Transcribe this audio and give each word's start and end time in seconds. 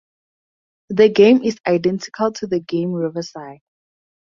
The 0.89 1.09
game 1.09 1.43
is 1.43 1.57
identical 1.67 2.31
to 2.31 2.47
the 2.47 2.59
game 2.59 2.89
Reversi. 2.89 3.59